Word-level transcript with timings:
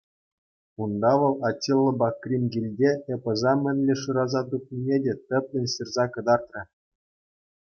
Унта 0.81 1.13
вӑл 1.19 1.33
«Аттилпа 1.47 2.09
Кримкилте» 2.21 2.91
эпоса 3.13 3.53
мӗнле 3.63 3.95
шыраса 4.01 4.41
тупнине 4.49 4.97
те 5.03 5.13
тӗплӗн 5.27 5.65
ҫырса 5.75 6.05
кӑтартрӗ. 6.13 6.61